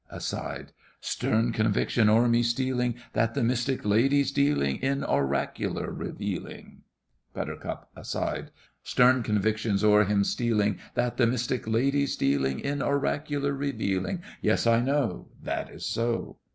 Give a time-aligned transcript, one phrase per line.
[0.09, 6.81] (Aside.) Stern conviction's o'er me stealing, That the mystic lady's dealing In oracular revealing.
[7.35, 7.83] BUT.
[7.95, 14.23] (aside).Stern conviction's o'er him stealing, That the mystic lady's dealing In oracular revealing.
[14.41, 16.37] Yes, I know— That is so!